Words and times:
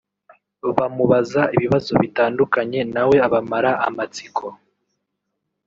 bamubaza 0.77 1.41
ibibazo 1.55 1.91
bitandukanye 2.01 2.79
nawe 2.93 3.15
abamara 3.27 3.71
amatsiko 3.87 4.45